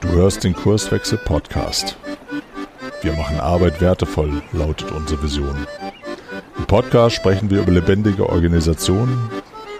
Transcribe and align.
Du 0.00 0.08
hörst 0.08 0.44
den 0.44 0.54
Kurswechsel 0.54 1.18
Podcast. 1.18 1.96
Wir 3.00 3.12
machen 3.14 3.40
Arbeit 3.40 3.80
wertevoll, 3.80 4.40
lautet 4.52 4.92
unsere 4.92 5.20
Vision. 5.20 5.66
Im 6.58 6.64
Podcast 6.66 7.16
sprechen 7.16 7.50
wir 7.50 7.62
über 7.62 7.72
lebendige 7.72 8.28
Organisationen, 8.28 9.30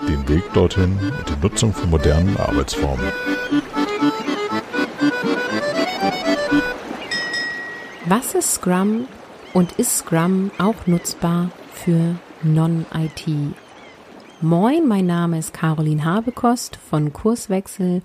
den 0.08 0.28
Weg 0.28 0.42
dorthin 0.52 0.98
und 0.98 1.28
die 1.28 1.40
Nutzung 1.40 1.72
von 1.72 1.90
modernen 1.90 2.36
Arbeitsformen. 2.38 3.06
Was 8.06 8.34
ist 8.34 8.54
Scrum 8.54 9.06
und 9.52 9.72
ist 9.72 9.98
Scrum 9.98 10.50
auch 10.58 10.86
nutzbar 10.86 11.50
für 11.72 12.16
Non-IT? 12.42 13.54
Moin, 14.44 14.88
mein 14.88 15.06
Name 15.06 15.38
ist 15.38 15.52
Caroline 15.52 16.04
Habekost 16.04 16.74
von 16.74 17.12
Kurswechsel 17.12 18.02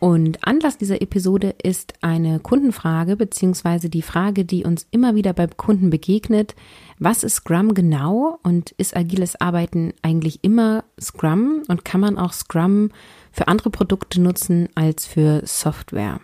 und 0.00 0.44
Anlass 0.44 0.76
dieser 0.76 1.00
Episode 1.00 1.54
ist 1.62 1.94
eine 2.00 2.40
Kundenfrage 2.40 3.14
beziehungsweise 3.14 3.88
die 3.88 4.02
Frage, 4.02 4.44
die 4.44 4.64
uns 4.64 4.88
immer 4.90 5.14
wieder 5.14 5.32
beim 5.34 5.56
Kunden 5.56 5.88
begegnet. 5.88 6.56
Was 6.98 7.22
ist 7.22 7.36
Scrum 7.36 7.74
genau 7.74 8.40
und 8.42 8.72
ist 8.72 8.96
agiles 8.96 9.40
Arbeiten 9.40 9.92
eigentlich 10.02 10.42
immer 10.42 10.82
Scrum 11.00 11.62
und 11.68 11.84
kann 11.84 12.00
man 12.00 12.18
auch 12.18 12.32
Scrum 12.32 12.90
für 13.30 13.46
andere 13.46 13.70
Produkte 13.70 14.20
nutzen 14.20 14.68
als 14.74 15.06
für 15.06 15.42
Software? 15.44 16.18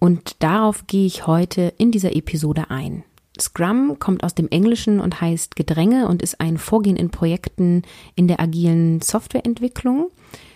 Und 0.00 0.42
darauf 0.42 0.88
gehe 0.88 1.06
ich 1.06 1.28
heute 1.28 1.72
in 1.78 1.92
dieser 1.92 2.16
Episode 2.16 2.70
ein. 2.70 3.04
Scrum 3.40 3.98
kommt 3.98 4.22
aus 4.22 4.34
dem 4.34 4.48
Englischen 4.48 5.00
und 5.00 5.20
heißt 5.20 5.56
Gedränge 5.56 6.06
und 6.08 6.22
ist 6.22 6.40
ein 6.40 6.58
Vorgehen 6.58 6.96
in 6.96 7.10
Projekten 7.10 7.82
in 8.14 8.28
der 8.28 8.40
agilen 8.40 9.00
Softwareentwicklung. 9.00 10.10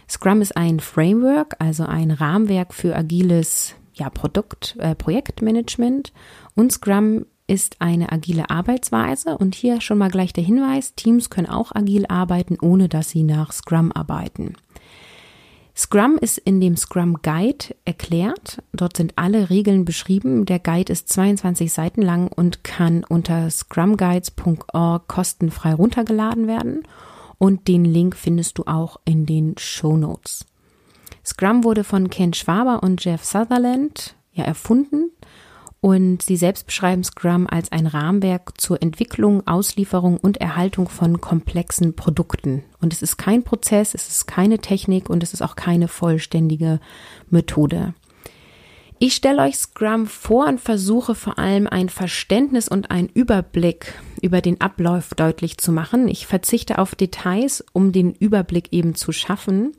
Scrum 0.08 0.40
ist 0.40 0.56
ein 0.56 0.80
Framework, 0.80 1.56
also 1.58 1.84
ein 1.84 2.10
Rahmenwerk 2.10 2.72
für 2.72 2.96
agiles 2.96 3.74
ja, 3.94 4.08
Produkt, 4.10 4.76
äh, 4.78 4.94
Projektmanagement. 4.94 6.12
Und 6.54 6.72
Scrum 6.72 7.26
ist 7.48 7.76
eine 7.80 8.12
agile 8.12 8.50
Arbeitsweise. 8.50 9.36
Und 9.36 9.54
hier 9.54 9.80
schon 9.80 9.98
mal 9.98 10.10
gleich 10.10 10.32
der 10.32 10.44
Hinweis, 10.44 10.94
Teams 10.94 11.30
können 11.30 11.48
auch 11.48 11.74
agil 11.74 12.06
arbeiten, 12.06 12.58
ohne 12.60 12.88
dass 12.88 13.10
sie 13.10 13.24
nach 13.24 13.52
Scrum 13.52 13.90
arbeiten. 13.90 14.54
Scrum 15.78 16.18
ist 16.20 16.38
in 16.38 16.60
dem 16.60 16.76
Scrum 16.76 17.20
Guide 17.22 17.66
erklärt. 17.84 18.60
Dort 18.72 18.96
sind 18.96 19.12
alle 19.14 19.48
Regeln 19.48 19.84
beschrieben. 19.84 20.44
Der 20.44 20.58
Guide 20.58 20.92
ist 20.92 21.08
22 21.08 21.72
Seiten 21.72 22.02
lang 22.02 22.32
und 22.34 22.64
kann 22.64 23.04
unter 23.04 23.48
scrumguides.org 23.48 25.06
kostenfrei 25.06 25.74
runtergeladen 25.74 26.48
werden. 26.48 26.82
Und 27.38 27.68
den 27.68 27.84
Link 27.84 28.16
findest 28.16 28.58
du 28.58 28.64
auch 28.66 28.98
in 29.04 29.24
den 29.24 29.56
Show 29.56 29.96
Notes. 29.96 30.46
Scrum 31.24 31.62
wurde 31.62 31.84
von 31.84 32.10
Ken 32.10 32.34
Schwaber 32.34 32.82
und 32.82 33.04
Jeff 33.04 33.24
Sutherland 33.24 34.16
ja 34.32 34.42
erfunden 34.42 35.12
und 35.80 36.22
sie 36.22 36.36
selbst 36.36 36.66
beschreiben 36.66 37.04
Scrum 37.04 37.46
als 37.46 37.70
ein 37.70 37.86
Rahmenwerk 37.86 38.60
zur 38.60 38.82
Entwicklung, 38.82 39.46
Auslieferung 39.46 40.16
und 40.16 40.38
Erhaltung 40.38 40.88
von 40.88 41.20
komplexen 41.20 41.94
Produkten. 41.94 42.64
Und 42.80 42.92
es 42.92 43.02
ist 43.02 43.16
kein 43.16 43.44
Prozess, 43.44 43.94
es 43.94 44.08
ist 44.08 44.26
keine 44.26 44.58
Technik 44.58 45.08
und 45.08 45.22
es 45.22 45.32
ist 45.32 45.42
auch 45.42 45.54
keine 45.54 45.86
vollständige 45.86 46.80
Methode. 47.30 47.94
Ich 49.00 49.14
stelle 49.14 49.42
euch 49.42 49.56
Scrum 49.56 50.08
vor 50.08 50.48
und 50.48 50.60
versuche 50.60 51.14
vor 51.14 51.38
allem 51.38 51.68
ein 51.68 51.88
Verständnis 51.88 52.66
und 52.66 52.90
einen 52.90 53.08
Überblick 53.08 53.94
über 54.20 54.40
den 54.40 54.60
Ablauf 54.60 55.14
deutlich 55.14 55.58
zu 55.58 55.70
machen. 55.70 56.08
Ich 56.08 56.26
verzichte 56.26 56.78
auf 56.78 56.96
Details, 56.96 57.64
um 57.72 57.92
den 57.92 58.12
Überblick 58.14 58.72
eben 58.72 58.96
zu 58.96 59.12
schaffen. 59.12 59.72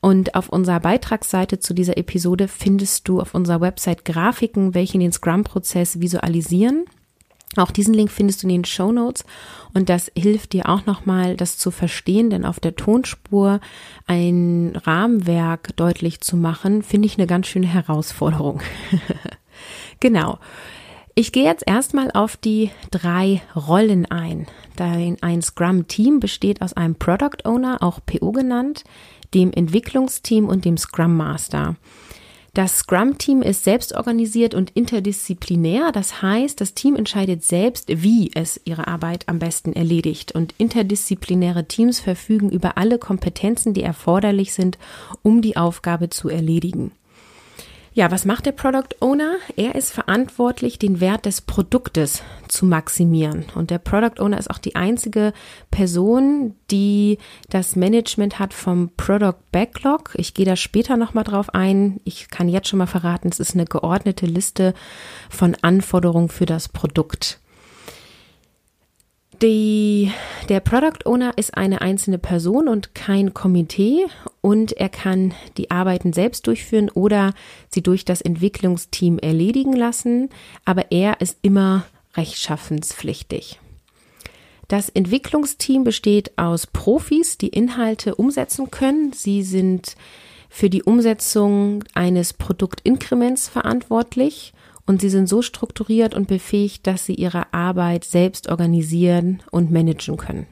Und 0.00 0.34
auf 0.34 0.48
unserer 0.48 0.80
Beitragsseite 0.80 1.58
zu 1.58 1.74
dieser 1.74 1.96
Episode 1.96 2.46
findest 2.46 3.08
du 3.08 3.20
auf 3.20 3.34
unserer 3.34 3.60
Website 3.60 4.04
Grafiken, 4.04 4.74
welche 4.74 4.98
den 4.98 5.12
Scrum-Prozess 5.12 6.00
visualisieren. 6.00 6.84
Auch 7.56 7.70
diesen 7.70 7.94
Link 7.94 8.10
findest 8.10 8.42
du 8.42 8.46
in 8.46 8.52
den 8.52 8.64
Show 8.64 8.92
Notes 8.92 9.24
und 9.74 9.88
das 9.88 10.12
hilft 10.16 10.52
dir 10.52 10.68
auch 10.68 10.86
nochmal, 10.86 11.36
das 11.36 11.56
zu 11.56 11.70
verstehen, 11.70 12.30
denn 12.30 12.44
auf 12.44 12.60
der 12.60 12.76
Tonspur 12.76 13.60
ein 14.06 14.76
Rahmenwerk 14.76 15.74
deutlich 15.76 16.20
zu 16.20 16.36
machen, 16.36 16.82
finde 16.82 17.06
ich 17.06 17.16
eine 17.16 17.26
ganz 17.26 17.46
schöne 17.46 17.66
Herausforderung. 17.66 18.60
genau. 20.00 20.38
Ich 21.14 21.32
gehe 21.32 21.44
jetzt 21.44 21.64
erstmal 21.66 22.12
auf 22.12 22.36
die 22.36 22.70
drei 22.92 23.42
Rollen 23.56 24.06
ein. 24.06 24.46
Ein 24.78 25.42
Scrum-Team 25.42 26.20
besteht 26.20 26.62
aus 26.62 26.74
einem 26.74 26.94
Product 26.94 27.44
Owner, 27.44 27.78
auch 27.82 27.98
PO 28.06 28.30
genannt, 28.30 28.84
dem 29.34 29.52
Entwicklungsteam 29.52 30.46
und 30.48 30.64
dem 30.64 30.76
Scrum 30.76 31.16
Master. 31.16 31.76
Das 32.54 32.78
Scrum-Team 32.78 33.42
ist 33.42 33.62
selbst 33.62 33.94
organisiert 33.94 34.54
und 34.54 34.70
interdisziplinär. 34.70 35.92
Das 35.92 36.22
heißt, 36.22 36.60
das 36.60 36.74
Team 36.74 36.96
entscheidet 36.96 37.44
selbst, 37.44 38.02
wie 38.02 38.32
es 38.34 38.60
ihre 38.64 38.88
Arbeit 38.88 39.28
am 39.28 39.38
besten 39.38 39.74
erledigt. 39.74 40.32
Und 40.32 40.54
interdisziplinäre 40.58 41.66
Teams 41.66 42.00
verfügen 42.00 42.50
über 42.50 42.76
alle 42.76 42.98
Kompetenzen, 42.98 43.74
die 43.74 43.82
erforderlich 43.82 44.54
sind, 44.54 44.76
um 45.22 45.40
die 45.40 45.56
Aufgabe 45.56 46.10
zu 46.10 46.28
erledigen. 46.28 46.90
Ja, 47.98 48.12
was 48.12 48.24
macht 48.24 48.46
der 48.46 48.52
Product 48.52 48.94
Owner? 49.00 49.38
Er 49.56 49.74
ist 49.74 49.90
verantwortlich, 49.90 50.78
den 50.78 51.00
Wert 51.00 51.26
des 51.26 51.40
Produktes 51.40 52.22
zu 52.46 52.64
maximieren. 52.64 53.46
Und 53.56 53.70
der 53.70 53.80
Product 53.80 54.22
Owner 54.22 54.38
ist 54.38 54.50
auch 54.50 54.58
die 54.58 54.76
einzige 54.76 55.32
Person, 55.72 56.54
die 56.70 57.18
das 57.50 57.74
Management 57.74 58.38
hat 58.38 58.54
vom 58.54 58.90
Product 58.96 59.34
Backlog. 59.50 60.12
Ich 60.14 60.32
gehe 60.32 60.46
da 60.46 60.54
später 60.54 60.96
nochmal 60.96 61.24
drauf 61.24 61.52
ein. 61.56 62.00
Ich 62.04 62.30
kann 62.30 62.48
jetzt 62.48 62.68
schon 62.68 62.78
mal 62.78 62.86
verraten, 62.86 63.30
es 63.32 63.40
ist 63.40 63.54
eine 63.54 63.64
geordnete 63.64 64.26
Liste 64.26 64.74
von 65.28 65.56
Anforderungen 65.62 66.28
für 66.28 66.46
das 66.46 66.68
Produkt. 66.68 67.40
Die, 69.42 70.12
der 70.48 70.60
Product 70.60 71.04
Owner 71.04 71.32
ist 71.36 71.56
eine 71.56 71.80
einzelne 71.80 72.18
Person 72.18 72.68
und 72.68 72.94
kein 72.94 73.34
Komitee 73.34 74.06
und 74.48 74.72
er 74.72 74.88
kann 74.88 75.34
die 75.58 75.70
Arbeiten 75.70 76.14
selbst 76.14 76.46
durchführen 76.46 76.88
oder 76.88 77.34
sie 77.68 77.82
durch 77.82 78.06
das 78.06 78.22
Entwicklungsteam 78.22 79.18
erledigen 79.18 79.74
lassen, 79.74 80.30
aber 80.64 80.90
er 80.90 81.20
ist 81.20 81.36
immer 81.42 81.84
rechtschaffenspflichtig. 82.16 83.60
Das 84.66 84.88
Entwicklungsteam 84.88 85.84
besteht 85.84 86.38
aus 86.38 86.66
Profis, 86.66 87.36
die 87.36 87.48
Inhalte 87.48 88.14
umsetzen 88.14 88.70
können. 88.70 89.12
Sie 89.12 89.42
sind 89.42 89.96
für 90.48 90.70
die 90.70 90.82
Umsetzung 90.82 91.84
eines 91.92 92.32
Produktinkrements 92.32 93.50
verantwortlich 93.50 94.54
und 94.86 95.02
sie 95.02 95.10
sind 95.10 95.28
so 95.28 95.42
strukturiert 95.42 96.14
und 96.14 96.26
befähigt, 96.26 96.86
dass 96.86 97.04
sie 97.04 97.16
ihre 97.16 97.52
Arbeit 97.52 98.04
selbst 98.04 98.48
organisieren 98.48 99.42
und 99.50 99.70
managen 99.70 100.16
können. 100.16 100.46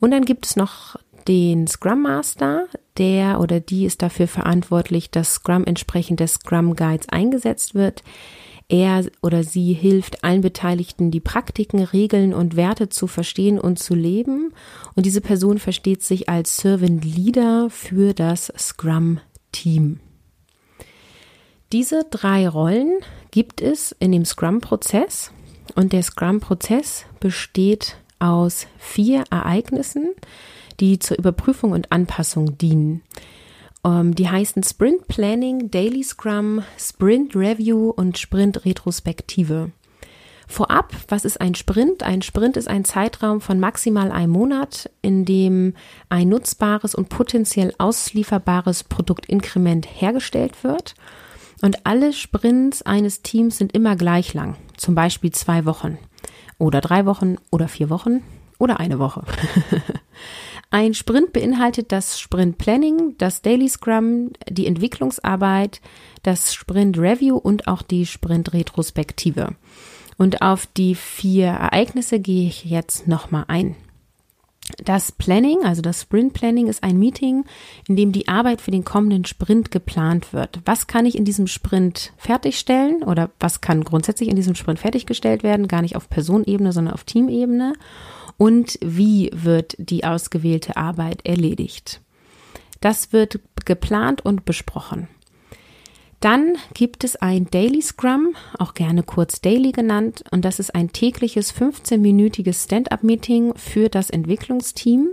Und 0.00 0.12
dann 0.12 0.24
gibt 0.24 0.46
es 0.46 0.56
noch 0.56 0.96
den 1.28 1.66
Scrum 1.66 2.02
Master, 2.02 2.68
der 2.98 3.40
oder 3.40 3.60
die 3.60 3.84
ist 3.84 4.02
dafür 4.02 4.28
verantwortlich, 4.28 5.10
dass 5.10 5.34
Scrum 5.34 5.64
entsprechend 5.64 6.20
des 6.20 6.34
Scrum 6.34 6.76
Guides 6.76 7.08
eingesetzt 7.08 7.74
wird. 7.74 8.02
Er 8.68 9.04
oder 9.20 9.44
sie 9.44 9.74
hilft 9.74 10.24
allen 10.24 10.40
Beteiligten, 10.40 11.10
die 11.10 11.20
Praktiken, 11.20 11.82
Regeln 11.82 12.32
und 12.32 12.56
Werte 12.56 12.88
zu 12.88 13.06
verstehen 13.06 13.58
und 13.58 13.78
zu 13.78 13.94
leben. 13.94 14.52
Und 14.94 15.04
diese 15.04 15.20
Person 15.20 15.58
versteht 15.58 16.02
sich 16.02 16.28
als 16.28 16.56
Servant 16.56 17.04
Leader 17.04 17.68
für 17.70 18.14
das 18.14 18.52
Scrum 18.56 19.20
Team. 19.52 20.00
Diese 21.72 22.04
drei 22.10 22.48
Rollen 22.48 22.98
gibt 23.30 23.60
es 23.60 23.92
in 23.98 24.12
dem 24.12 24.24
Scrum-Prozess 24.24 25.32
und 25.74 25.92
der 25.92 26.02
Scrum-Prozess 26.02 27.06
besteht 27.20 27.96
aus 28.18 28.66
vier 28.78 29.24
Ereignissen, 29.30 30.10
die 30.80 30.98
zur 30.98 31.18
Überprüfung 31.18 31.72
und 31.72 31.92
Anpassung 31.92 32.58
dienen. 32.58 33.02
Um, 33.84 33.92
ähm, 33.92 34.14
die 34.14 34.28
heißen 34.28 34.62
Sprint 34.62 35.08
Planning, 35.08 35.70
Daily 35.70 36.04
Scrum, 36.04 36.62
Sprint 36.78 37.34
Review 37.34 37.90
und 37.90 38.16
Sprint 38.16 38.64
Retrospektive. 38.64 39.72
Vorab, 40.46 40.92
was 41.08 41.24
ist 41.24 41.40
ein 41.40 41.54
Sprint? 41.54 42.02
Ein 42.02 42.20
Sprint 42.20 42.56
ist 42.56 42.68
ein 42.68 42.84
Zeitraum 42.84 43.40
von 43.40 43.58
maximal 43.58 44.12
einem 44.12 44.32
Monat, 44.32 44.90
in 45.00 45.24
dem 45.24 45.74
ein 46.10 46.28
nutzbares 46.28 46.94
und 46.94 47.08
potenziell 47.08 47.72
auslieferbares 47.78 48.84
Produktinkrement 48.84 49.88
hergestellt 49.90 50.62
wird. 50.62 50.94
Und 51.62 51.86
alle 51.86 52.12
Sprints 52.12 52.82
eines 52.82 53.22
Teams 53.22 53.56
sind 53.56 53.72
immer 53.74 53.96
gleich 53.96 54.34
lang, 54.34 54.56
zum 54.76 54.94
Beispiel 54.94 55.30
zwei 55.30 55.64
Wochen 55.64 55.96
oder 56.58 56.80
drei 56.80 57.06
Wochen 57.06 57.36
oder 57.50 57.66
vier 57.66 57.88
Wochen 57.88 58.22
oder 58.58 58.78
eine 58.78 58.98
Woche. 58.98 59.24
Ein 60.72 60.94
Sprint 60.94 61.34
beinhaltet 61.34 61.92
das 61.92 62.18
Sprint 62.18 62.56
Planning, 62.56 63.14
das 63.18 63.42
Daily 63.42 63.68
Scrum, 63.68 64.30
die 64.48 64.66
Entwicklungsarbeit, 64.66 65.82
das 66.22 66.54
Sprint 66.54 66.96
Review 66.96 67.36
und 67.36 67.68
auch 67.68 67.82
die 67.82 68.06
Sprint 68.06 68.54
Retrospektive. 68.54 69.54
Und 70.16 70.40
auf 70.40 70.66
die 70.66 70.94
vier 70.94 71.48
Ereignisse 71.48 72.20
gehe 72.20 72.48
ich 72.48 72.64
jetzt 72.64 73.06
nochmal 73.06 73.44
ein. 73.48 73.76
Das 74.82 75.12
Planning, 75.12 75.62
also 75.62 75.82
das 75.82 76.02
Sprint 76.02 76.32
Planning, 76.32 76.68
ist 76.68 76.82
ein 76.82 76.98
Meeting, 76.98 77.44
in 77.86 77.96
dem 77.96 78.12
die 78.12 78.28
Arbeit 78.28 78.62
für 78.62 78.70
den 78.70 78.84
kommenden 78.84 79.26
Sprint 79.26 79.70
geplant 79.70 80.32
wird. 80.32 80.60
Was 80.64 80.86
kann 80.86 81.04
ich 81.04 81.18
in 81.18 81.26
diesem 81.26 81.48
Sprint 81.48 82.14
fertigstellen 82.16 83.02
oder 83.02 83.30
was 83.38 83.60
kann 83.60 83.84
grundsätzlich 83.84 84.30
in 84.30 84.36
diesem 84.36 84.54
Sprint 84.54 84.78
fertiggestellt 84.78 85.42
werden? 85.42 85.68
Gar 85.68 85.82
nicht 85.82 85.96
auf 85.96 86.08
Personebene, 86.08 86.72
sondern 86.72 86.94
auf 86.94 87.04
Teamebene. 87.04 87.74
Und 88.36 88.78
wie 88.82 89.30
wird 89.32 89.74
die 89.78 90.04
ausgewählte 90.04 90.76
Arbeit 90.76 91.24
erledigt? 91.24 92.00
Das 92.80 93.12
wird 93.12 93.40
geplant 93.64 94.24
und 94.24 94.44
besprochen. 94.44 95.08
Dann 96.22 96.56
gibt 96.72 97.02
es 97.02 97.16
ein 97.16 97.46
Daily 97.50 97.82
Scrum, 97.82 98.36
auch 98.56 98.74
gerne 98.74 99.02
kurz 99.02 99.40
Daily 99.40 99.72
genannt, 99.72 100.22
und 100.30 100.44
das 100.44 100.60
ist 100.60 100.72
ein 100.72 100.92
tägliches 100.92 101.52
15-minütiges 101.52 102.64
Stand-up-Meeting 102.64 103.54
für 103.56 103.88
das 103.88 104.08
Entwicklungsteam. 104.08 105.08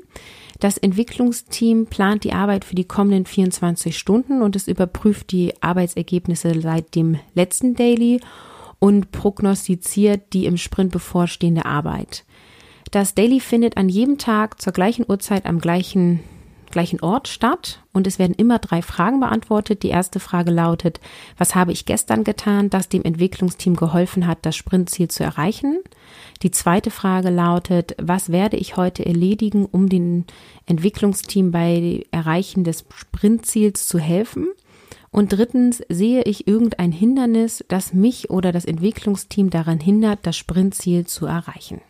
Das 0.60 0.78
Entwicklungsteam 0.78 1.88
plant 1.88 2.26
die 2.26 2.34
Arbeit 2.34 2.64
für 2.64 2.76
die 2.76 2.84
kommenden 2.84 3.26
24 3.26 3.98
Stunden 3.98 4.44
und 4.44 4.56
es 4.56 4.68
überprüft 4.68 5.32
die 5.32 5.54
Arbeitsergebnisse 5.64 6.62
seit 6.62 6.94
dem 6.94 7.18
letzten 7.34 7.74
Daily 7.74 8.22
und 8.78 9.12
prognostiziert 9.12 10.34
die 10.34 10.46
im 10.46 10.58
Sprint 10.58 10.92
bevorstehende 10.92 11.66
Arbeit. 11.66 12.24
Das 12.92 13.14
Daily 13.14 13.40
findet 13.40 13.78
an 13.78 13.88
jedem 13.88 14.18
Tag 14.18 14.60
zur 14.62 14.74
gleichen 14.74 15.06
Uhrzeit 15.08 15.46
am 15.46 15.60
gleichen 15.60 16.22
gleichen 16.72 17.02
Ort 17.02 17.28
statt 17.28 17.84
und 17.94 18.08
es 18.08 18.20
werden 18.20 18.36
immer 18.36 18.60
drei 18.60 18.82
Fragen 18.82 19.20
beantwortet. 19.20 19.84
Die 19.84 19.90
erste 19.90 20.20
Frage 20.20 20.52
lautet, 20.52 21.00
was 21.38 21.56
habe 21.56 21.72
ich 21.72 21.86
gestern 21.86 22.24
getan, 22.24 22.70
das 22.70 22.90
dem 22.90 23.04
Entwicklungsteam 23.04 23.76
geholfen 23.76 24.28
hat, 24.28 24.40
das 24.44 24.56
Sprintziel 24.56 25.08
zu 25.08 25.24
erreichen? 25.24 25.80
Die 26.44 26.52
zweite 26.52 26.92
Frage 26.92 27.30
lautet, 27.30 27.96
was 28.00 28.32
werde 28.32 28.58
ich 28.58 28.78
heute 28.78 29.06
erledigen, 29.06 29.66
um 29.66 29.90
dem 29.90 30.26
Entwicklungsteam 30.66 31.52
bei 31.52 32.06
Erreichen 32.12 32.64
des 32.64 32.86
Sprintziels 32.94 33.88
zu 33.88 34.00
helfen? 34.00 34.50
Und 35.12 35.34
drittens, 35.34 35.82
sehe 35.90 36.22
ich 36.24 36.48
irgendein 36.48 36.92
Hindernis, 36.92 37.66
das 37.68 37.94
mich 37.94 38.30
oder 38.30 38.52
das 38.52 38.66
Entwicklungsteam 38.66 39.50
daran 39.50 39.80
hindert, 39.80 40.20
das 40.22 40.38
Sprintziel 40.38 41.08
zu 41.08 41.26
erreichen? 41.26 41.82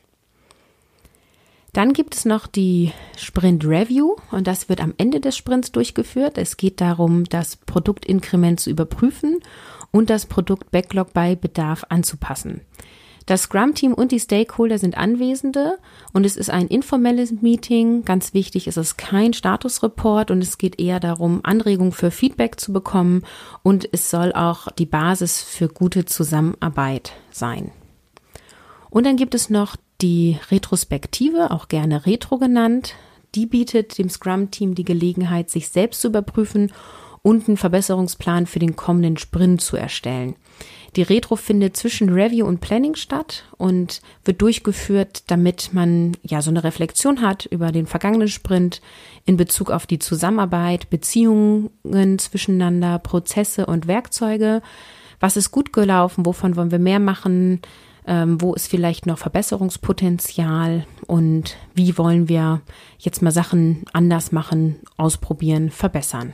Dann 1.74 1.94
gibt 1.94 2.16
es 2.16 2.26
noch 2.26 2.48
die 2.48 2.92
Sprint 3.16 3.64
Review 3.66 4.16
und 4.32 4.48
das 4.48 4.70
wird 4.70 4.82
am 4.82 4.94
Ende 4.98 5.20
des 5.20 5.38
Sprints 5.38 5.72
durchgeführt. 5.72 6.38
Es 6.38 6.58
geht 6.58 6.82
darum, 6.82 7.26
das 7.26 7.58
Produktinkrement 7.58 8.60
zu 8.60 8.70
überprüfen 8.70 9.40
und 9.92 10.10
das 10.10 10.26
Produkt 10.26 10.72
Backlog 10.72 11.14
bei 11.14 11.36
Bedarf 11.36 11.86
anzupassen. 11.90 12.62
Das 13.30 13.44
Scrum-Team 13.44 13.94
und 13.94 14.12
die 14.12 14.20
Stakeholder 14.20 14.80
sind 14.80 14.98
Anwesende 14.98 15.78
und 16.14 16.26
es 16.26 16.36
ist 16.36 16.50
ein 16.50 16.68
informelles 16.68 17.32
Meeting. 17.32 18.04
Ganz 18.04 18.34
wichtig 18.34 18.66
ist 18.66 18.78
es 18.78 18.98
kein 18.98 19.34
Statusreport 19.34 20.32
und 20.32 20.42
es 20.42 20.58
geht 20.58 20.80
eher 20.80 21.00
darum, 21.00 21.42
Anregungen 21.44 21.92
für 21.92 22.10
Feedback 22.10 22.60
zu 22.60 22.74
bekommen 22.74 23.22
und 23.62 23.88
es 23.92 24.10
soll 24.10 24.34
auch 24.34 24.72
die 24.72 24.88
Basis 24.88 25.44
für 25.44 25.68
gute 25.68 26.06
Zusammenarbeit 26.06 27.14
sein. 27.30 27.72
Und 28.90 29.06
dann 29.06 29.16
gibt 29.16 29.36
es 29.36 29.52
noch 29.52 29.76
die 30.02 30.38
Retrospektive, 30.50 31.52
auch 31.52 31.68
gerne 31.68 32.06
Retro 32.06 32.38
genannt, 32.38 32.96
die 33.36 33.46
bietet 33.46 33.98
dem 33.98 34.10
Scrum-Team 34.10 34.76
die 34.76 34.86
Gelegenheit, 34.86 35.50
sich 35.50 35.70
selbst 35.70 36.02
zu 36.02 36.08
überprüfen 36.08 36.72
und 37.22 37.48
einen 37.48 37.58
Verbesserungsplan 37.58 38.48
für 38.48 38.60
den 38.60 38.76
kommenden 38.76 39.18
Sprint 39.18 39.62
zu 39.62 39.76
erstellen. 39.78 40.36
Die 40.96 41.04
Retro 41.04 41.36
findet 41.36 41.78
zwischen 41.78 42.10
Review 42.10 42.48
und 42.48 42.62
Planning 42.62 42.96
statt 42.96 43.44
und 43.58 44.02
wird 44.24 44.42
durchgeführt, 44.42 45.24
damit 45.28 45.70
man 45.74 46.14
ja 46.24 46.42
so 46.42 46.50
eine 46.50 46.64
Reflexion 46.64 47.22
hat 47.22 47.46
über 47.46 47.72
den 47.72 47.86
vergangenen 47.86 48.28
Sprint 48.28 48.82
in 49.26 49.38
Bezug 49.38 49.70
auf 49.70 49.86
die 49.86 50.00
Zusammenarbeit, 50.00 50.90
Beziehungen 50.90 52.18
zwischeneinander, 52.18 52.98
Prozesse 53.00 53.68
und 53.68 53.88
Werkzeuge. 53.88 54.62
Was 55.20 55.38
ist 55.38 55.52
gut 55.52 55.74
gelaufen? 55.74 56.26
Wovon 56.26 56.56
wollen 56.56 56.72
wir 56.72 56.80
mehr 56.80 57.00
machen? 57.00 57.62
Ähm, 58.06 58.42
wo 58.42 58.54
ist 58.54 58.68
vielleicht 58.68 59.06
noch 59.06 59.18
Verbesserungspotenzial 59.18 60.86
und 61.08 61.58
wie 61.74 61.98
wollen 61.98 62.30
wir 62.30 62.62
jetzt 62.98 63.22
mal 63.22 63.32
Sachen 63.32 63.86
anders 63.94 64.32
machen, 64.32 64.78
ausprobieren, 64.98 65.70
verbessern. 65.70 66.34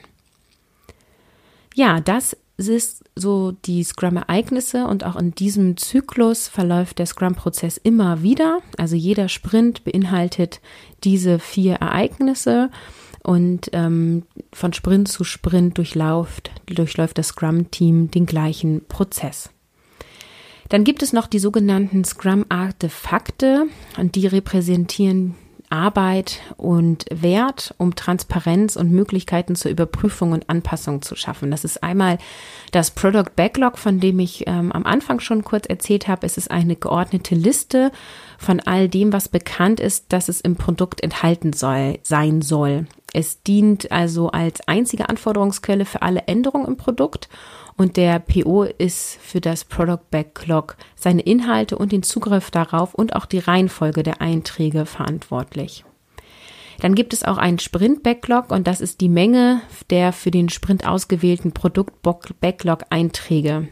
Ja, 1.74 2.00
das 2.00 2.38
ist 2.58 3.04
so 3.16 3.52
die 3.52 3.84
Scrum-Ereignisse 3.84 4.88
und 4.88 5.04
auch 5.04 5.18
in 5.18 5.36
diesem 5.36 5.76
Zyklus 5.76 6.48
verläuft 6.48 7.00
der 7.00 7.06
Scrum-Prozess 7.06 7.78
immer 7.78 8.22
wieder. 8.22 8.60
Also 8.78 8.96
jeder 8.96 9.28
Sprint 9.28 9.84
beinhaltet 9.84 10.62
diese 11.04 11.40
vier 11.40 11.76
Ereignisse 11.76 12.70
und 13.24 13.70
ähm, 13.74 14.24
von 14.54 14.72
Sprint 14.72 15.10
zu 15.10 15.24
Sprint 15.24 15.78
durchläuft, 15.78 16.52
durchläuft 16.68 17.18
das 17.18 17.30
Scrum-Team 17.30 18.12
den 18.12 18.26
gleichen 18.26 18.86
Prozess. 18.88 19.50
Dann 20.70 20.84
gibt 20.84 21.04
es 21.04 21.14
noch 21.14 21.28
die 21.28 21.40
sogenannten 21.40 22.04
Scrum-Artefakte 22.04 23.68
und 23.98 24.16
die 24.16 24.28
repräsentieren 24.28 25.36
Arbeit 25.70 26.42
und 26.58 27.06
Wert, 27.12 27.74
um 27.78 27.96
Transparenz 27.96 28.76
und 28.76 28.92
Möglichkeiten 28.92 29.56
zur 29.56 29.72
Überprüfung 29.72 30.32
und 30.32 30.50
Anpassung 30.50 31.02
zu 31.02 31.16
schaffen. 31.16 31.52
Das 31.52 31.64
ist 31.64 31.84
einmal 31.84 32.18
das 32.72 32.92
Product 32.92 33.36
Backlog, 33.36 33.78
von 33.78 34.00
dem 34.00 34.20
ich 34.20 34.48
ähm, 34.48 34.72
am 34.72 34.86
Anfang 34.86 35.20
schon 35.20 35.44
kurz 35.44 35.66
erzählt 35.66 36.08
habe. 36.08 36.26
Es 36.26 36.38
ist 36.38 36.52
eine 36.52 36.76
geordnete 36.76 37.36
Liste 37.36 37.92
von 38.38 38.60
all 38.60 38.90
dem, 38.90 39.12
was 39.12 39.28
bekannt 39.28 39.80
ist, 39.80 40.06
dass 40.10 40.30
es 40.30 40.42
im 40.42 40.56
Produkt 40.56 41.02
enthalten 41.02 41.54
soll, 41.54 42.00
sein 42.04 42.42
soll. 42.42 42.86
Es 43.14 43.42
dient 43.44 43.92
also 43.92 44.30
als 44.30 44.68
einzige 44.68 45.10
Anforderungsquelle 45.10 45.86
für 45.86 46.02
alle 46.02 46.28
Änderungen 46.28 46.68
im 46.68 46.78
Produkt 46.78 47.30
und 47.77 47.98
der 47.98 48.19
PO 48.19 48.63
ist 48.63 49.18
für 49.22 49.42
das 49.42 49.66
Product 49.66 50.10
Backlog 50.10 50.77
seine 50.95 51.22
Inhalte 51.22 51.77
und 51.77 51.92
den 51.92 52.04
Zugriff 52.04 52.51
darauf 52.51 52.94
und 52.94 53.16
auch 53.16 53.25
die 53.25 53.39
Reihenfolge 53.39 54.04
der 54.04 54.22
Einträge 54.22 54.86
verantwortlich. 54.86 55.83
Dann 56.80 56.95
gibt 56.95 57.13
es 57.13 57.24
auch 57.24 57.38
einen 57.38 57.60
Sprint 57.60 58.04
Backlog 58.04 58.51
und 58.51 58.68
das 58.68 58.81
ist 58.81 59.01
die 59.01 59.10
Menge 59.10 59.62
der 59.89 60.13
für 60.13 60.31
den 60.31 60.50
Sprint 60.50 60.86
ausgewählten 60.88 61.51
Produkt 61.51 62.01
Backlog 62.42 62.83
Einträge. 62.89 63.68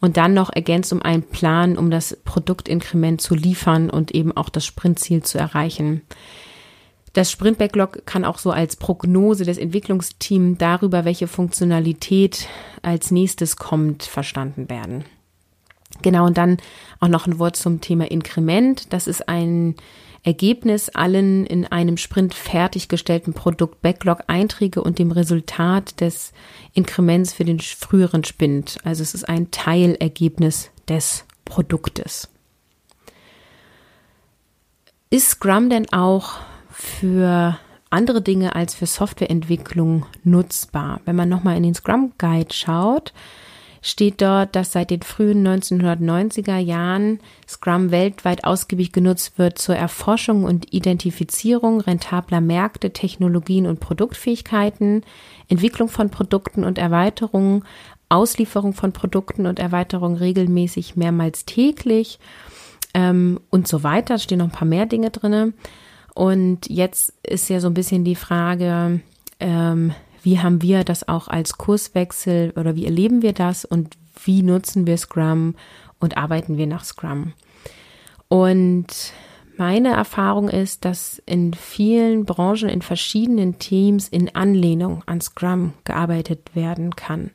Und 0.00 0.16
dann 0.16 0.34
noch 0.34 0.50
ergänzt 0.52 0.92
um 0.92 1.02
einen 1.02 1.22
Plan, 1.22 1.78
um 1.78 1.90
das 1.90 2.18
Produktinkrement 2.24 3.20
zu 3.20 3.34
liefern 3.34 3.90
und 3.90 4.14
eben 4.14 4.36
auch 4.36 4.50
das 4.50 4.64
Sprintziel 4.66 5.22
zu 5.22 5.38
erreichen. 5.38 6.02
Das 7.16 7.30
Sprint 7.30 7.56
Backlog 7.56 8.04
kann 8.04 8.26
auch 8.26 8.36
so 8.36 8.50
als 8.50 8.76
Prognose 8.76 9.46
des 9.46 9.56
Entwicklungsteams 9.56 10.58
darüber, 10.58 11.06
welche 11.06 11.28
Funktionalität 11.28 12.46
als 12.82 13.10
nächstes 13.10 13.56
kommt, 13.56 14.02
verstanden 14.02 14.68
werden. 14.68 15.06
Genau, 16.02 16.26
und 16.26 16.36
dann 16.36 16.58
auch 17.00 17.08
noch 17.08 17.26
ein 17.26 17.38
Wort 17.38 17.56
zum 17.56 17.80
Thema 17.80 18.10
Inkrement. 18.10 18.92
Das 18.92 19.06
ist 19.06 19.30
ein 19.30 19.76
Ergebnis 20.24 20.90
allen 20.90 21.46
in 21.46 21.64
einem 21.64 21.96
Sprint 21.96 22.34
fertiggestellten 22.34 23.32
Produkt 23.32 23.80
Backlog 23.80 24.24
Einträge 24.26 24.82
und 24.82 24.98
dem 24.98 25.10
Resultat 25.10 26.02
des 26.02 26.34
Inkrements 26.74 27.32
für 27.32 27.46
den 27.46 27.60
früheren 27.60 28.24
Sprint. 28.24 28.76
Also 28.84 29.02
es 29.02 29.14
ist 29.14 29.26
ein 29.26 29.50
Teilergebnis 29.50 30.68
des 30.86 31.24
Produktes. 31.46 32.28
Ist 35.08 35.30
Scrum 35.30 35.70
denn 35.70 35.90
auch 35.94 36.40
für 36.78 37.58
andere 37.88 38.20
Dinge 38.20 38.54
als 38.54 38.74
für 38.74 38.86
Softwareentwicklung 38.86 40.04
nutzbar. 40.24 41.00
Wenn 41.06 41.16
man 41.16 41.28
nochmal 41.28 41.56
in 41.56 41.62
den 41.62 41.74
Scrum 41.74 42.12
Guide 42.18 42.52
schaut, 42.52 43.14
steht 43.80 44.20
dort, 44.20 44.54
dass 44.54 44.72
seit 44.72 44.90
den 44.90 45.02
frühen 45.02 45.46
1990er 45.46 46.58
Jahren 46.58 47.20
Scrum 47.48 47.90
weltweit 47.92 48.44
ausgiebig 48.44 48.92
genutzt 48.92 49.38
wird 49.38 49.58
zur 49.58 49.76
Erforschung 49.76 50.44
und 50.44 50.74
Identifizierung 50.74 51.80
rentabler 51.80 52.42
Märkte, 52.42 52.92
Technologien 52.92 53.66
und 53.66 53.80
Produktfähigkeiten, 53.80 55.02
Entwicklung 55.48 55.88
von 55.88 56.10
Produkten 56.10 56.62
und 56.62 56.76
Erweiterungen, 56.76 57.64
Auslieferung 58.10 58.74
von 58.74 58.92
Produkten 58.92 59.46
und 59.46 59.58
Erweiterungen 59.58 60.18
regelmäßig 60.18 60.96
mehrmals 60.96 61.46
täglich 61.46 62.18
ähm, 62.92 63.40
und 63.50 63.66
so 63.66 63.82
weiter. 63.82 64.14
Da 64.14 64.18
stehen 64.18 64.38
noch 64.38 64.46
ein 64.46 64.52
paar 64.52 64.68
mehr 64.68 64.86
Dinge 64.86 65.10
drinne. 65.10 65.54
Und 66.16 66.70
jetzt 66.70 67.12
ist 67.22 67.50
ja 67.50 67.60
so 67.60 67.66
ein 67.66 67.74
bisschen 67.74 68.02
die 68.02 68.14
Frage, 68.14 69.00
ähm, 69.38 69.92
wie 70.22 70.38
haben 70.38 70.62
wir 70.62 70.82
das 70.82 71.06
auch 71.06 71.28
als 71.28 71.58
Kurswechsel 71.58 72.54
oder 72.56 72.74
wie 72.74 72.86
erleben 72.86 73.20
wir 73.20 73.34
das 73.34 73.66
und 73.66 73.98
wie 74.24 74.42
nutzen 74.42 74.86
wir 74.86 74.96
Scrum 74.96 75.56
und 76.00 76.16
arbeiten 76.16 76.56
wir 76.56 76.66
nach 76.66 76.84
Scrum? 76.84 77.34
Und 78.28 79.12
meine 79.58 79.90
Erfahrung 79.90 80.48
ist, 80.48 80.86
dass 80.86 81.22
in 81.26 81.52
vielen 81.52 82.24
Branchen, 82.24 82.70
in 82.70 82.80
verschiedenen 82.80 83.58
Teams 83.58 84.08
in 84.08 84.34
Anlehnung 84.34 85.02
an 85.04 85.20
Scrum 85.20 85.74
gearbeitet 85.84 86.54
werden 86.54 86.96
kann. 86.96 87.30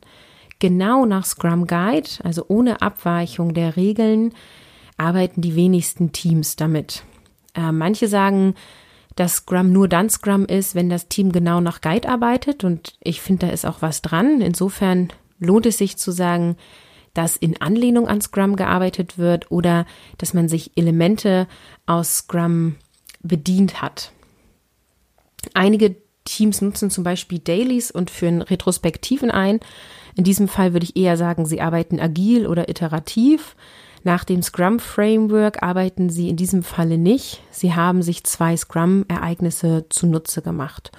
Genau 0.58 1.06
nach 1.06 1.24
Scrum 1.24 1.68
Guide, 1.68 2.10
also 2.24 2.46
ohne 2.48 2.82
Abweichung 2.82 3.54
der 3.54 3.76
Regeln, 3.76 4.34
arbeiten 4.96 5.40
die 5.40 5.54
wenigsten 5.54 6.10
Teams 6.10 6.56
damit. 6.56 7.04
Äh, 7.54 7.72
manche 7.72 8.08
sagen, 8.08 8.54
dass 9.16 9.36
Scrum 9.36 9.72
nur 9.72 9.88
dann 9.88 10.08
Scrum 10.08 10.46
ist, 10.46 10.74
wenn 10.74 10.88
das 10.88 11.08
Team 11.08 11.32
genau 11.32 11.60
nach 11.60 11.80
Guide 11.80 12.08
arbeitet. 12.08 12.64
Und 12.64 12.94
ich 13.00 13.20
finde, 13.20 13.46
da 13.46 13.52
ist 13.52 13.66
auch 13.66 13.82
was 13.82 14.02
dran. 14.02 14.40
Insofern 14.40 15.08
lohnt 15.38 15.66
es 15.66 15.78
sich 15.78 15.96
zu 15.96 16.12
sagen, 16.12 16.56
dass 17.14 17.36
in 17.36 17.60
Anlehnung 17.60 18.08
an 18.08 18.20
Scrum 18.20 18.56
gearbeitet 18.56 19.18
wird 19.18 19.50
oder 19.50 19.86
dass 20.18 20.32
man 20.32 20.48
sich 20.48 20.72
Elemente 20.76 21.46
aus 21.84 22.18
Scrum 22.18 22.76
bedient 23.20 23.82
hat. 23.82 24.12
Einige 25.52 25.96
Teams 26.24 26.62
nutzen 26.62 26.90
zum 26.90 27.04
Beispiel 27.04 27.38
Dailies 27.38 27.90
und 27.90 28.10
führen 28.10 28.42
Retrospektiven 28.42 29.30
ein. 29.30 29.60
In 30.14 30.24
diesem 30.24 30.48
Fall 30.48 30.72
würde 30.72 30.84
ich 30.84 30.96
eher 30.96 31.16
sagen, 31.16 31.46
sie 31.46 31.60
arbeiten 31.60 32.00
agil 32.00 32.46
oder 32.46 32.68
iterativ. 32.68 33.56
Nach 34.04 34.24
dem 34.24 34.42
Scrum 34.42 34.78
Framework 34.78 35.62
arbeiten 35.62 36.10
sie 36.10 36.28
in 36.28 36.36
diesem 36.36 36.62
Falle 36.62 36.98
nicht. 36.98 37.42
Sie 37.50 37.74
haben 37.74 38.02
sich 38.02 38.24
zwei 38.24 38.56
Scrum-Ereignisse 38.56 39.86
zunutze 39.90 40.42
gemacht. 40.42 40.90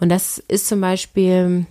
Und 0.00 0.10
das 0.10 0.38
ist 0.38 0.66
zum 0.66 0.80
Beispiel 0.80 1.66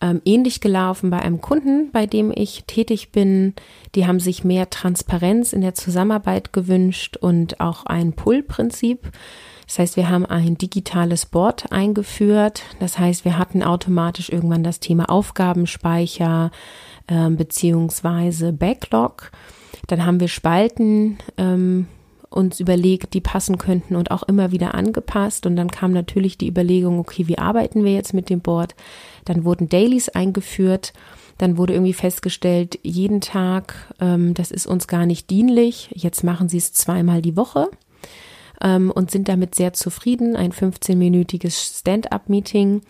ähm, 0.00 0.20
ähnlich 0.24 0.60
gelaufen 0.60 1.10
bei 1.10 1.20
einem 1.20 1.40
Kunden, 1.40 1.90
bei 1.92 2.06
dem 2.06 2.32
ich 2.34 2.64
tätig 2.66 3.10
bin. 3.10 3.54
Die 3.94 4.06
haben 4.06 4.20
sich 4.20 4.44
mehr 4.44 4.70
Transparenz 4.70 5.52
in 5.52 5.60
der 5.60 5.74
Zusammenarbeit 5.74 6.52
gewünscht 6.52 7.16
und 7.16 7.60
auch 7.60 7.86
ein 7.86 8.12
Pull-Prinzip. 8.12 9.10
Das 9.66 9.78
heißt, 9.78 9.96
wir 9.96 10.08
haben 10.08 10.24
ein 10.24 10.56
digitales 10.56 11.26
Board 11.26 11.72
eingeführt. 11.72 12.62
Das 12.80 12.98
heißt, 12.98 13.24
wir 13.24 13.38
hatten 13.38 13.62
automatisch 13.62 14.30
irgendwann 14.30 14.64
das 14.64 14.80
Thema 14.80 15.10
Aufgabenspeicher 15.10 16.50
äh, 17.06 17.28
beziehungsweise 17.30 18.52
Backlog. 18.52 19.30
Dann 19.86 20.04
haben 20.04 20.20
wir 20.20 20.28
Spalten 20.28 21.18
ähm, 21.36 21.86
uns 22.30 22.60
überlegt, 22.60 23.14
die 23.14 23.20
passen 23.20 23.58
könnten 23.58 23.96
und 23.96 24.10
auch 24.10 24.22
immer 24.22 24.52
wieder 24.52 24.74
angepasst. 24.74 25.46
Und 25.46 25.56
dann 25.56 25.70
kam 25.70 25.92
natürlich 25.92 26.38
die 26.38 26.48
Überlegung, 26.48 26.98
okay, 26.98 27.26
wie 27.26 27.38
arbeiten 27.38 27.84
wir 27.84 27.92
jetzt 27.92 28.14
mit 28.14 28.30
dem 28.30 28.40
Board? 28.40 28.74
Dann 29.24 29.44
wurden 29.44 29.68
Dailies 29.68 30.08
eingeführt. 30.08 30.92
Dann 31.38 31.56
wurde 31.56 31.72
irgendwie 31.72 31.92
festgestellt, 31.92 32.78
jeden 32.82 33.20
Tag, 33.20 33.74
ähm, 34.00 34.34
das 34.34 34.50
ist 34.50 34.66
uns 34.66 34.88
gar 34.88 35.06
nicht 35.06 35.30
dienlich. 35.30 35.88
Jetzt 35.94 36.24
machen 36.24 36.48
sie 36.48 36.58
es 36.58 36.72
zweimal 36.72 37.22
die 37.22 37.36
Woche 37.36 37.68
ähm, 38.60 38.90
und 38.90 39.10
sind 39.10 39.28
damit 39.28 39.54
sehr 39.54 39.72
zufrieden. 39.72 40.36
Ein 40.36 40.52
15-minütiges 40.52 41.80
Stand-up-Meeting. 41.80 42.82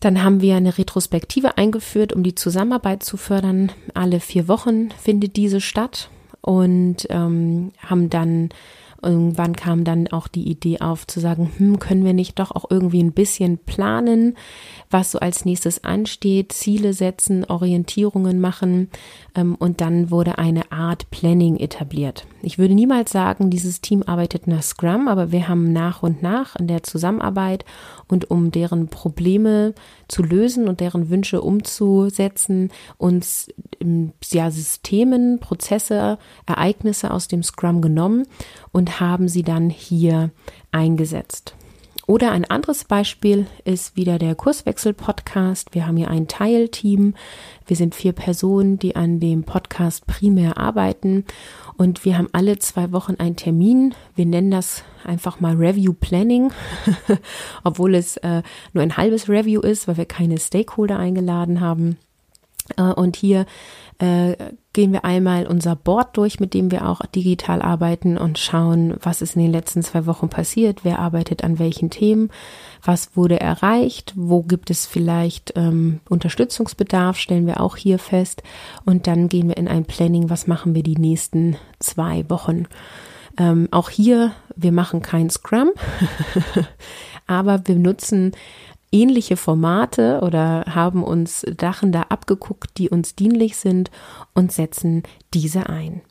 Dann 0.00 0.24
haben 0.24 0.40
wir 0.40 0.56
eine 0.56 0.78
Retrospektive 0.78 1.58
eingeführt, 1.58 2.12
um 2.14 2.22
die 2.22 2.34
Zusammenarbeit 2.34 3.02
zu 3.02 3.16
fördern. 3.16 3.70
Alle 3.94 4.20
vier 4.20 4.48
Wochen 4.48 4.90
findet 4.92 5.36
diese 5.36 5.60
statt 5.60 6.08
und 6.40 7.06
ähm, 7.10 7.72
haben 7.84 8.08
dann 8.08 8.48
irgendwann 9.02 9.56
kam 9.56 9.84
dann 9.84 10.08
auch 10.08 10.28
die 10.28 10.48
Idee 10.48 10.80
auf 10.80 11.06
zu 11.06 11.20
sagen, 11.20 11.50
hm, 11.56 11.78
können 11.78 12.04
wir 12.04 12.12
nicht 12.12 12.38
doch 12.38 12.50
auch 12.50 12.64
irgendwie 12.70 13.02
ein 13.02 13.12
bisschen 13.12 13.58
planen, 13.58 14.36
was 14.90 15.12
so 15.12 15.18
als 15.18 15.44
nächstes 15.44 15.84
ansteht, 15.84 16.52
Ziele 16.52 16.92
setzen, 16.92 17.44
Orientierungen 17.44 18.40
machen 18.40 18.90
ähm, 19.34 19.54
und 19.54 19.80
dann 19.80 20.10
wurde 20.10 20.38
eine 20.38 20.72
Art 20.72 21.10
Planning 21.10 21.56
etabliert. 21.56 22.26
Ich 22.42 22.58
würde 22.58 22.74
niemals 22.74 23.12
sagen, 23.12 23.50
dieses 23.50 23.80
Team 23.80 24.02
arbeitet 24.04 24.46
nach 24.46 24.62
Scrum, 24.62 25.08
aber 25.08 25.30
wir 25.30 25.48
haben 25.48 25.72
nach 25.72 26.02
und 26.02 26.22
nach 26.22 26.56
in 26.56 26.66
der 26.66 26.82
Zusammenarbeit 26.82 27.64
und 28.08 28.30
um 28.30 28.50
deren 28.50 28.88
Probleme 28.88 29.74
zu 30.08 30.22
lösen 30.22 30.68
und 30.68 30.80
deren 30.80 31.10
Wünsche 31.10 31.42
umzusetzen, 31.42 32.70
uns 32.98 33.48
ja 34.30 34.50
Systemen, 34.50 35.38
Prozesse, 35.38 36.18
Ereignisse 36.46 37.10
aus 37.10 37.28
dem 37.28 37.42
Scrum 37.42 37.80
genommen 37.80 38.26
und 38.72 39.00
haben 39.00 39.28
sie 39.28 39.42
dann 39.42 39.70
hier 39.70 40.30
eingesetzt. 40.72 41.54
Oder 42.10 42.32
ein 42.32 42.44
anderes 42.44 42.86
Beispiel 42.86 43.46
ist 43.64 43.94
wieder 43.94 44.18
der 44.18 44.34
Kurswechsel-Podcast. 44.34 45.76
Wir 45.76 45.86
haben 45.86 45.96
hier 45.96 46.10
ein 46.10 46.26
Teilteam. 46.26 47.14
Wir 47.68 47.76
sind 47.76 47.94
vier 47.94 48.10
Personen, 48.12 48.80
die 48.80 48.96
an 48.96 49.20
dem 49.20 49.44
Podcast 49.44 50.08
primär 50.08 50.58
arbeiten. 50.58 51.24
Und 51.76 52.04
wir 52.04 52.18
haben 52.18 52.28
alle 52.32 52.58
zwei 52.58 52.90
Wochen 52.90 53.14
einen 53.18 53.36
Termin. 53.36 53.94
Wir 54.16 54.26
nennen 54.26 54.50
das 54.50 54.82
einfach 55.04 55.38
mal 55.38 55.54
Review 55.54 55.92
Planning, 55.92 56.52
obwohl 57.62 57.94
es 57.94 58.16
äh, 58.16 58.42
nur 58.72 58.82
ein 58.82 58.96
halbes 58.96 59.28
Review 59.28 59.60
ist, 59.60 59.86
weil 59.86 59.96
wir 59.96 60.06
keine 60.06 60.38
Stakeholder 60.38 60.98
eingeladen 60.98 61.60
haben. 61.60 61.96
Äh, 62.76 62.82
und 62.82 63.14
hier 63.14 63.46
äh, 64.00 64.34
gehen 64.72 64.92
wir 64.92 65.04
einmal 65.04 65.46
unser 65.46 65.74
Board 65.74 66.16
durch, 66.16 66.38
mit 66.38 66.54
dem 66.54 66.70
wir 66.70 66.88
auch 66.88 67.00
digital 67.06 67.60
arbeiten 67.60 68.16
und 68.16 68.38
schauen, 68.38 68.94
was 69.00 69.20
ist 69.20 69.34
in 69.34 69.42
den 69.42 69.50
letzten 69.50 69.82
zwei 69.82 70.06
Wochen 70.06 70.28
passiert, 70.28 70.84
wer 70.84 71.00
arbeitet 71.00 71.42
an 71.42 71.58
welchen 71.58 71.90
Themen, 71.90 72.30
was 72.82 73.16
wurde 73.16 73.40
erreicht, 73.40 74.12
wo 74.16 74.42
gibt 74.42 74.70
es 74.70 74.86
vielleicht 74.86 75.54
ähm, 75.56 76.00
Unterstützungsbedarf, 76.08 77.16
stellen 77.16 77.46
wir 77.46 77.60
auch 77.60 77.76
hier 77.76 77.98
fest. 77.98 78.42
Und 78.84 79.06
dann 79.06 79.28
gehen 79.28 79.48
wir 79.48 79.56
in 79.56 79.68
ein 79.68 79.84
Planning, 79.84 80.30
was 80.30 80.46
machen 80.46 80.74
wir 80.74 80.84
die 80.84 80.96
nächsten 80.96 81.56
zwei 81.80 82.28
Wochen. 82.30 82.66
Ähm, 83.38 83.68
auch 83.72 83.90
hier, 83.90 84.32
wir 84.54 84.72
machen 84.72 85.02
kein 85.02 85.30
Scrum, 85.30 85.70
aber 87.26 87.66
wir 87.66 87.76
nutzen 87.76 88.32
ähnliche 88.92 89.36
Formate 89.36 90.20
oder 90.22 90.64
haben 90.68 91.04
uns 91.04 91.44
Sachen 91.60 91.92
da 91.92 92.02
abgeguckt, 92.02 92.78
die 92.78 92.90
uns 92.90 93.14
dienlich 93.14 93.56
sind 93.56 93.90
und 94.34 94.52
setzen 94.52 95.02
diese 95.32 95.68
ein. 95.68 96.02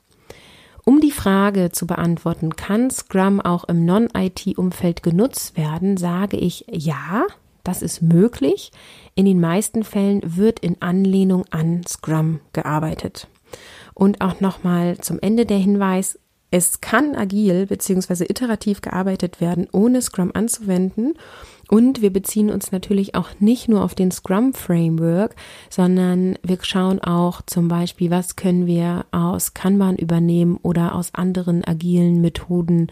Um 0.86 1.01
die 1.01 1.12
Frage 1.12 1.71
zu 1.71 1.86
beantworten, 1.86 2.55
kann 2.55 2.89
Scrum 2.89 3.41
auch 3.41 3.65
im 3.65 3.86
Non-IT-Umfeld 3.86 5.03
genutzt 5.03 5.55
werden, 5.55 5.98
sage 5.98 6.38
ich 6.38 6.65
ja, 6.71 7.27
das 7.63 7.81
ist 7.81 8.01
möglich. 8.01 8.71
In 9.13 9.25
den 9.25 9.39
meisten 9.39 9.83
Fällen 9.83 10.21
wird 10.24 10.59
in 10.59 10.81
Anlehnung 10.81 11.45
an 11.51 11.83
Scrum 11.88 12.39
gearbeitet. 12.53 13.27
Und 13.93 14.21
auch 14.21 14.39
nochmal 14.39 14.98
zum 14.98 15.19
Ende 15.19 15.45
der 15.45 15.57
Hinweis, 15.57 16.17
es 16.51 16.81
kann 16.81 17.15
agil 17.15 17.67
bzw. 17.67 18.24
iterativ 18.24 18.81
gearbeitet 18.81 19.39
werden, 19.39 19.67
ohne 19.71 20.01
Scrum 20.01 20.31
anzuwenden. 20.33 21.13
Und 21.69 22.01
wir 22.01 22.11
beziehen 22.11 22.49
uns 22.49 22.71
natürlich 22.71 23.13
auch 23.13 23.29
nicht 23.39 23.69
nur 23.69 23.83
auf 23.83 23.93
den 23.93 24.09
Scrum 24.09 24.53
Framework, 24.53 25.35
sondern 25.69 26.35
wir 26.41 26.57
schauen 26.63 26.99
auch 26.99 27.43
zum 27.45 27.67
Beispiel, 27.67 28.09
was 28.09 28.35
können 28.35 28.65
wir 28.65 29.05
aus 29.11 29.53
Kanban 29.53 29.95
übernehmen 29.95 30.57
oder 30.63 30.95
aus 30.95 31.13
anderen 31.13 31.63
agilen 31.63 32.21
Methoden 32.21 32.88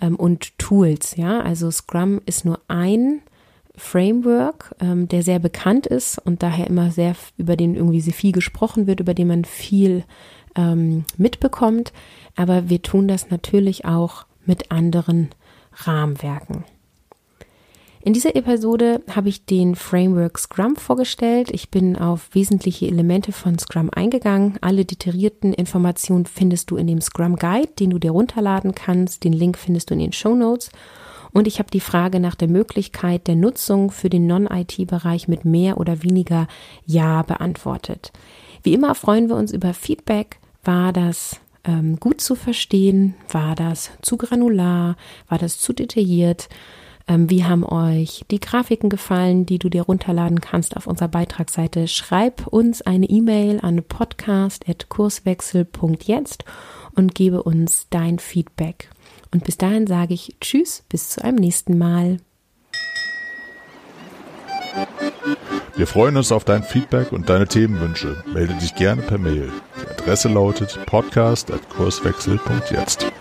ähm, 0.00 0.16
und 0.16 0.58
Tools. 0.58 1.16
Ja, 1.16 1.40
also 1.40 1.70
Scrum 1.70 2.22
ist 2.24 2.46
nur 2.46 2.58
ein 2.68 3.20
Framework, 3.74 4.74
ähm, 4.80 5.08
der 5.08 5.22
sehr 5.22 5.38
bekannt 5.38 5.86
ist 5.86 6.18
und 6.18 6.42
daher 6.42 6.68
immer 6.68 6.90
sehr 6.90 7.14
über 7.36 7.54
den 7.54 7.74
irgendwie 7.74 8.00
sehr 8.00 8.14
viel 8.14 8.32
gesprochen 8.32 8.86
wird, 8.86 9.00
über 9.00 9.12
den 9.12 9.28
man 9.28 9.44
viel 9.44 10.04
ähm, 10.56 11.04
mitbekommt. 11.18 11.92
Aber 12.34 12.70
wir 12.70 12.80
tun 12.80 13.08
das 13.08 13.28
natürlich 13.28 13.84
auch 13.84 14.24
mit 14.46 14.70
anderen 14.70 15.28
Rahmenwerken. 15.84 16.64
In 18.06 18.12
dieser 18.12 18.36
Episode 18.36 19.02
habe 19.10 19.28
ich 19.28 19.46
den 19.46 19.74
Framework 19.74 20.38
Scrum 20.38 20.76
vorgestellt. 20.76 21.50
Ich 21.50 21.72
bin 21.72 21.96
auf 21.96 22.32
wesentliche 22.36 22.86
Elemente 22.86 23.32
von 23.32 23.58
Scrum 23.58 23.90
eingegangen. 23.90 24.58
Alle 24.60 24.84
detaillierten 24.84 25.52
Informationen 25.52 26.24
findest 26.24 26.70
du 26.70 26.76
in 26.76 26.86
dem 26.86 27.00
Scrum 27.00 27.34
Guide, 27.34 27.72
den 27.80 27.90
du 27.90 27.98
dir 27.98 28.12
runterladen 28.12 28.76
kannst. 28.76 29.24
Den 29.24 29.32
Link 29.32 29.58
findest 29.58 29.90
du 29.90 29.94
in 29.94 29.98
den 29.98 30.12
Show 30.12 30.36
Notes. 30.36 30.70
Und 31.32 31.48
ich 31.48 31.58
habe 31.58 31.68
die 31.68 31.80
Frage 31.80 32.20
nach 32.20 32.36
der 32.36 32.46
Möglichkeit 32.46 33.26
der 33.26 33.34
Nutzung 33.34 33.90
für 33.90 34.08
den 34.08 34.28
Non-IT-Bereich 34.28 35.26
mit 35.26 35.44
mehr 35.44 35.76
oder 35.76 36.04
weniger 36.04 36.46
Ja 36.84 37.22
beantwortet. 37.22 38.12
Wie 38.62 38.74
immer 38.74 38.94
freuen 38.94 39.28
wir 39.28 39.34
uns 39.34 39.52
über 39.52 39.74
Feedback. 39.74 40.38
War 40.62 40.92
das 40.92 41.40
ähm, 41.64 41.98
gut 41.98 42.20
zu 42.20 42.36
verstehen? 42.36 43.14
War 43.32 43.56
das 43.56 43.90
zu 44.00 44.16
granular? 44.16 44.96
War 45.28 45.38
das 45.38 45.58
zu 45.58 45.72
detailliert? 45.72 46.48
Ähm, 47.08 47.30
wie 47.30 47.44
haben 47.44 47.64
euch 47.64 48.24
die 48.30 48.40
Grafiken 48.40 48.90
gefallen, 48.90 49.46
die 49.46 49.60
du 49.60 49.68
dir 49.68 49.82
runterladen 49.82 50.40
kannst 50.40 50.76
auf 50.76 50.88
unserer 50.88 51.06
Beitragsseite? 51.08 51.86
Schreib 51.86 52.48
uns 52.48 52.82
eine 52.82 53.06
E-Mail 53.06 53.60
an 53.62 53.84
podcast.kurswechsel.jetzt 53.84 56.44
und 56.94 57.14
gebe 57.14 57.44
uns 57.44 57.86
dein 57.90 58.18
Feedback. 58.18 58.90
Und 59.30 59.44
bis 59.44 59.56
dahin 59.56 59.86
sage 59.86 60.14
ich 60.14 60.34
Tschüss, 60.40 60.82
bis 60.88 61.10
zu 61.10 61.22
einem 61.22 61.36
nächsten 61.36 61.78
Mal. 61.78 62.16
Wir 65.76 65.86
freuen 65.86 66.16
uns 66.16 66.32
auf 66.32 66.44
dein 66.44 66.62
Feedback 66.62 67.12
und 67.12 67.28
deine 67.28 67.46
Themenwünsche. 67.46 68.24
Melde 68.32 68.54
dich 68.54 68.74
gerne 68.74 69.02
per 69.02 69.18
Mail. 69.18 69.52
Die 69.80 69.86
Adresse 69.88 70.28
lautet 70.28 70.78
podcast.kurswechsel.jetzt. 70.86 73.12